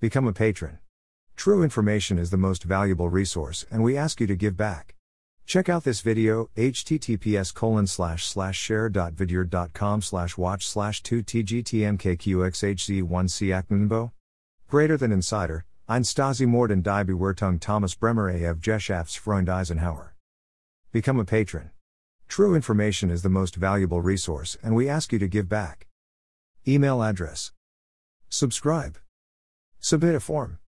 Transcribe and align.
Become 0.00 0.28
a 0.28 0.32
patron. 0.32 0.78
True 1.34 1.64
information 1.64 2.18
is 2.18 2.30
the 2.30 2.36
most 2.36 2.62
valuable 2.62 3.08
resource, 3.08 3.66
and 3.68 3.82
we 3.82 3.96
ask 3.96 4.20
you 4.20 4.28
to 4.28 4.36
give 4.36 4.56
back. 4.56 4.94
Check 5.44 5.68
out 5.68 5.82
this 5.82 6.02
video, 6.02 6.50
https 6.56 7.52
colon 7.52 7.88
slash 7.88 8.24
slash 8.24 8.56
share.vidyard.com 8.56 10.02
slash 10.02 10.38
watch 10.38 10.68
slash 10.68 11.02
2 11.02 11.24
tgtmkqxhz1 11.24 13.08
aknbo. 13.08 14.12
Greater 14.68 14.96
than 14.96 15.10
Insider, 15.10 15.64
ein 15.88 16.02
Stasi 16.02 16.46
Morden 16.46 16.80
die 16.80 17.02
Bewertung 17.02 17.58
Thomas 17.58 17.96
Bremer 17.96 18.28
AF 18.28 18.58
Freund 19.10 19.48
Eisenhauer. 19.48 20.10
Become 20.92 21.18
a 21.18 21.24
patron. 21.24 21.70
True 22.28 22.54
information 22.54 23.10
is 23.10 23.22
the 23.22 23.28
most 23.28 23.56
valuable 23.56 24.00
resource, 24.00 24.56
and 24.62 24.76
we 24.76 24.88
ask 24.88 25.12
you 25.12 25.18
to 25.18 25.26
give 25.26 25.48
back. 25.48 25.88
Email 26.68 27.02
address. 27.02 27.50
Subscribe. 28.28 28.96
Submit 29.80 30.16
a 30.16 30.20
form. 30.20 30.56